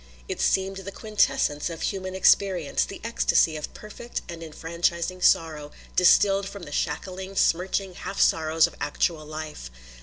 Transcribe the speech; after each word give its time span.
It 0.27 0.41
seemed 0.41 0.77
the 0.77 0.91
quintessence 0.91 1.69
of 1.69 1.83
human 1.83 2.15
experience, 2.15 2.85
the 2.85 2.99
ecstasy 3.03 3.55
of 3.55 3.71
perfect 3.75 4.23
and 4.27 4.41
enfranchising 4.41 5.21
sorrow, 5.21 5.69
distilled 5.95 6.49
from 6.49 6.63
the 6.63 6.71
shackling, 6.71 7.35
smirching 7.35 7.93
half 7.93 8.19
sorrows 8.19 8.65
of 8.65 8.73
actual 8.81 9.23
life. 9.27 9.69